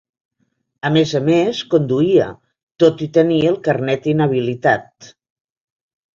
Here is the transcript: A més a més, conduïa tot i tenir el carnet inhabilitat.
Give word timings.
A 0.87 0.89
més 0.95 1.11
a 1.19 1.19
més, 1.27 1.59
conduïa 1.73 2.25
tot 2.85 3.05
i 3.07 3.09
tenir 3.19 3.39
el 3.51 3.61
carnet 3.69 4.09
inhabilitat. 4.17 5.13